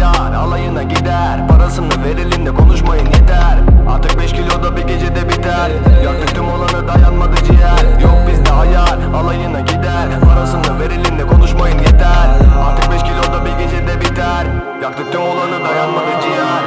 Ayar 0.00 0.32
alayına 0.32 0.82
gider. 0.82 1.48
Parasını 1.48 2.04
verelim 2.04 2.46
de 2.46 2.54
konuşmayın 2.54 3.06
yeter. 3.06 3.58
Artık 3.90 4.18
5 4.18 4.32
kiloda 4.32 4.76
bir 4.76 4.82
gecede 4.82 5.28
biter. 5.28 5.70
Yaktık 6.04 6.34
tüm 6.34 6.48
olanı 6.48 6.88
dayanmadı 6.88 7.36
ciğer. 7.46 8.00
Yok 8.02 8.16
bizde 8.28 8.52
ayar 8.52 8.98
alayına 9.14 9.60
gider. 9.60 10.08
Parasını 10.24 10.80
verelim 10.80 11.18
de 11.18 11.26
konuşmayın 11.26 11.78
yeter. 11.78 12.28
Artık 12.66 12.92
5 12.92 13.02
kiloda 13.02 13.44
bir 13.44 13.64
gecede 13.64 14.00
biter. 14.00 14.46
Yaktık 14.82 15.12
tüm 15.12 15.22
olanı 15.22 15.64
dayanmadı 15.68 16.10
ciğer. 16.22 16.62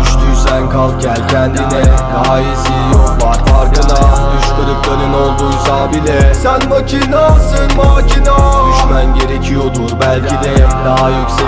Düştüysen 0.00 0.70
kalk 0.70 1.02
gel 1.02 1.28
kendine. 1.28 1.84
Daha 2.14 2.40
iyisi 2.40 2.72
yok 2.92 3.24
var 3.24 3.36
farkına. 3.46 3.98
Düş 4.32 4.46
kırıkların 4.48 5.12
olduysa 5.12 5.92
bile. 5.92 6.34
Sen 6.34 6.68
makinasın 6.68 7.76
makina. 7.76 8.36
Düşmen 8.68 9.14
gerekiyordur 9.14 9.90
belki 10.00 10.34
de. 10.34 10.66
Daha 10.84 11.08
yükseklerden 11.10 11.47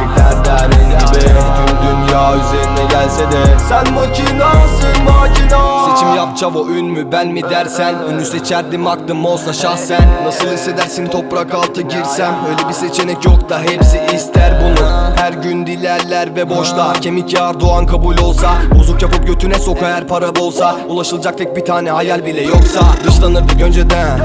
gelse 3.00 3.32
de. 3.32 3.58
Sen 3.68 3.94
makinasın 3.94 5.04
makina. 5.04 5.90
Seçim 5.90 6.14
yap 6.16 6.36
çavo 6.36 6.68
ün 6.68 6.86
mü 6.86 7.12
ben 7.12 7.28
mi 7.28 7.42
dersen. 7.42 7.94
Ünü 8.12 8.24
seçerdim 8.24 8.86
aklım 8.86 9.24
olsa 9.24 9.52
şahsen. 9.52 10.08
Nasıl 10.24 10.48
hissedersin 10.48 11.06
toprak 11.06 11.54
altı 11.54 11.82
girsem? 11.82 12.34
Öyle 12.50 12.68
bir 12.68 12.74
seçenek 12.74 13.24
yok 13.24 13.48
da 13.48 13.60
hepsi 13.60 14.00
ister 14.14 14.62
bunu. 14.64 14.88
Her 15.16 15.32
gün 15.32 15.66
dilerler 15.66 16.36
ve 16.36 16.50
boşlar 16.50 17.00
Kemik 17.00 17.32
yağar 17.32 17.60
doğan 17.60 17.86
kabul 17.86 18.18
olsa. 18.18 18.52
Bozuk 18.78 19.02
yapıp 19.02 19.26
götüne 19.26 19.58
sok 19.58 19.78
eğer 19.82 20.08
para 20.08 20.36
bolsa. 20.36 20.76
Ulaşılacak 20.88 21.38
tek 21.38 21.56
bir 21.56 21.64
tane 21.64 21.90
hayal 21.90 22.26
bile 22.26 22.42
yoksa. 22.42 22.80
Dışlanırdık 23.06 23.62
önceden. 23.62 24.20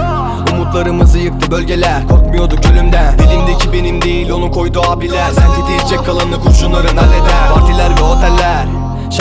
Umutlarımızı 0.54 1.18
yıktı 1.18 1.52
bölgeler. 1.52 2.08
Korkmuyorduk 2.08 2.66
ölümden. 2.66 3.20
Dilimdeki 3.20 3.74
benim 3.74 4.02
değil 4.02 4.32
onu 4.32 4.52
koydu 4.52 4.82
abiler. 4.90 5.32
Sen 5.36 5.48
titrecek 5.54 6.06
kalanı 6.06 6.40
kurşunların 6.44 6.98
halleder. 6.98 7.50
Partiler 7.54 7.90
ve 7.90 8.04
oteller 8.04 8.55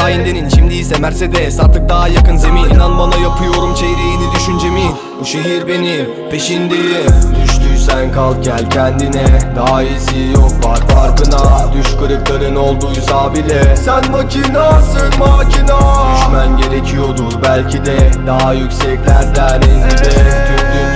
Şahindenin 0.04 0.48
şimdi 0.48 0.74
ise 0.74 0.98
Mercedes 0.98 1.60
Artık 1.60 1.88
daha 1.88 2.08
yakın 2.08 2.36
zemin. 2.36 2.64
İnan 2.64 2.98
bana 2.98 3.16
yapıyorum 3.16 3.74
çeyreğini 3.74 4.32
düşüncemin 4.34 4.90
Bu 5.20 5.24
şehir 5.24 5.68
benim 5.68 6.30
peşindeyim. 6.30 7.12
Düştüysen 7.42 8.12
kalk 8.12 8.44
gel 8.44 8.70
kendine. 8.70 9.24
Daha 9.56 9.82
iyisi 9.82 10.18
yok 10.34 10.64
var 10.64 10.78
farkına. 10.88 11.72
Düş 11.72 11.96
kırıkların 11.96 12.56
olduysa 12.56 13.34
bile. 13.34 13.76
Sen 13.76 14.10
makinasın 14.10 15.18
makina. 15.18 15.78
Düşmen 16.16 16.56
gerekiyordur 16.56 17.42
belki 17.42 17.84
de. 17.84 18.10
Daha 18.26 18.52
yükseklerden 18.52 19.60
en 19.62 19.90
dibe 19.90 20.10
Tüm 20.10 20.68
dünya 20.72 20.93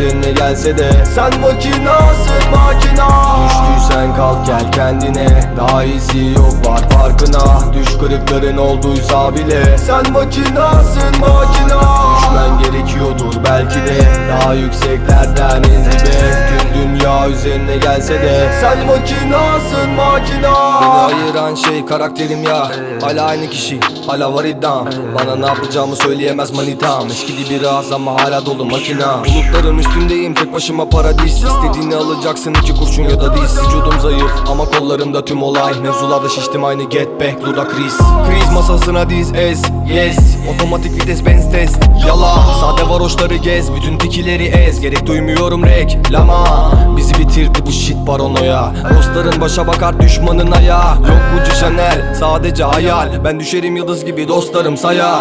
üzerine 0.00 0.32
gelse 0.32 0.78
de. 0.78 0.90
Sen 1.14 1.40
makinasın 1.40 2.50
makina. 2.50 3.36
Düştüysen 3.44 4.16
kalk 4.16 4.46
gel 4.46 4.72
kendine. 4.72 5.54
Daha 5.56 5.84
iyisi 5.84 6.18
yok 6.18 6.66
var 6.66 6.80
farkına. 6.90 7.72
Düş 7.72 7.98
kırıkların 7.98 8.56
olduysa 8.56 9.34
bile. 9.34 9.78
Sen 9.78 10.12
makinasın 10.12 11.20
makina. 11.20 11.80
Düşmen 12.16 12.58
gerekiyordur 12.62 13.34
belki 13.44 13.74
de. 13.74 14.00
Daha 14.30 14.54
yükseklerden 14.54 15.56
en 15.56 15.84
dibe 15.84 16.20
Tüm 16.48 16.82
dünya 16.82 17.28
üzerine 17.28 17.76
gelse 17.76 18.14
de. 18.14 18.52
Sen 18.60 18.86
makinasın 18.86 19.90
makina. 19.96 20.80
Beni 21.10 21.29
ayıran 21.50 21.54
şey 21.54 21.86
karakterim 21.86 22.42
ya. 22.42 22.70
Hala 23.02 23.24
aynı 23.24 23.50
kişi 23.50 23.80
hala 24.06 24.34
var 24.34 24.44
iddiam. 24.44 24.88
Bana 25.14 25.36
ne 25.36 25.46
yapacağımı 25.46 25.96
söyleyemez 25.96 26.50
manitam. 26.50 27.06
Eskidi 27.06 27.50
biraz 27.50 27.92
ama 27.92 28.14
hala 28.22 28.46
dolu 28.46 28.64
makina. 28.64 29.24
Bulutların 29.24 29.78
üstündeyim 29.78 30.34
tek 30.34 30.52
başıma 30.52 30.88
paradis. 30.88 31.44
İstediğini 31.44 31.96
alacaksın 31.96 32.54
iki 32.62 32.74
kurşun 32.74 33.02
ya 33.02 33.20
da 33.20 33.36
diz. 33.36 33.58
Vücudum 33.66 34.00
zayıf 34.00 34.32
ama 34.48 34.64
kollarımda 34.64 35.24
tüm 35.24 35.42
olay. 35.42 35.80
Mevzularda 35.80 36.28
şiştim 36.28 36.64
aynı 36.64 36.82
get 36.82 37.20
back 37.20 37.48
Luda 37.48 37.68
kriz 37.68 37.98
Kriz 37.98 38.52
masasına 38.54 39.10
diz 39.10 39.32
ez 39.34 39.62
yes. 39.94 40.18
Otomatik 40.54 40.92
vites 40.92 41.24
benz 41.26 41.52
test. 41.52 41.78
Yala 42.06 42.34
Sade 42.60 42.88
varoşları 42.88 43.36
gez. 43.36 43.74
Bütün 43.74 43.98
tikileri 43.98 44.44
ez. 44.44 44.80
Gerek 44.80 45.06
duymuyorum 45.06 45.64
reklama 45.64 46.72
Bizi 46.96 47.18
bitirdi 47.30 47.66
bu 47.66 47.72
shit 47.72 48.06
paranoya. 48.06 48.72
Dostların 48.96 49.40
başa 49.40 49.66
bakar 49.66 50.00
düşmanın 50.00 50.50
ayağı 50.50 50.96
Yok 50.96 51.20
Gucci 51.34 51.60
Chanel 51.60 52.14
sadece 52.20 52.64
hayal. 52.64 53.24
Ben 53.24 53.40
düşerim 53.40 53.76
yıldız 53.76 54.04
gibi 54.04 54.28
dostlarım 54.28 54.76
sayar. 54.76 55.20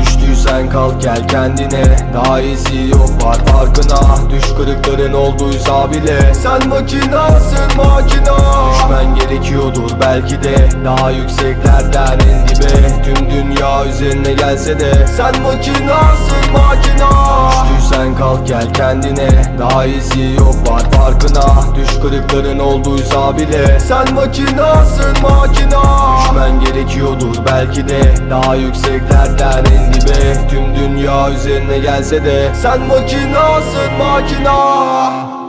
Düştüysen 0.00 0.70
kalk 0.70 1.02
gel 1.02 1.28
kendine. 1.28 1.96
Daha 2.14 2.40
iyisi 2.40 2.76
yok 2.90 3.24
var 3.24 3.36
farkına. 3.46 4.30
Düş 4.30 4.44
kırıkların 4.56 5.12
olduysa 5.12 5.90
bile. 5.90 6.34
Sen 6.34 6.68
makinasın 6.68 7.76
makina. 7.76 8.36
Düşmen 8.72 9.14
gerekiyordur 9.14 9.90
belki 10.00 10.42
de. 10.42 10.68
Daha 10.84 11.10
yükseklerden 11.10 12.18
en 12.18 12.48
dibe. 12.48 13.02
Tüm 13.04 13.30
dünya 13.30 13.86
üzerine 13.86 14.32
gelse 14.32 14.80
de. 14.80 15.06
Sen 15.16 15.42
makinasın 15.42 16.52
makina 16.52 17.49
Düştüysen 18.00 18.14
kalk 18.16 18.46
gel 18.46 18.72
kendine. 18.72 19.58
Daha 19.58 19.84
iyisi 19.84 20.20
yok 20.38 20.70
var 20.70 20.82
farkına. 20.90 21.74
Düş 21.74 22.00
kırıkların 22.02 22.58
olduysa 22.58 23.38
bile. 23.38 23.80
Sen 23.80 24.14
makinasın 24.14 25.22
makina. 25.22 25.82
Düşmen 26.24 26.60
gerekiyordur 26.60 27.36
belki 27.46 27.88
de. 27.88 28.14
Daha 28.30 28.54
yükseklerden 28.54 29.64
en 29.64 29.92
dibe. 29.92 30.48
Tüm 30.48 30.74
dünya 30.76 31.30
üzerine 31.30 31.78
gelse 31.78 32.24
de. 32.24 32.52
Sen 32.62 32.80
makinasın 32.80 33.92
makina 33.98 35.39